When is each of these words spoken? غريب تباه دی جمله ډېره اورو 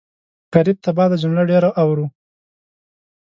غريب 0.55 0.77
تباه 0.85 1.07
دی 1.09 1.17
جمله 1.23 1.41
ډېره 1.49 1.69
اورو 1.81 2.05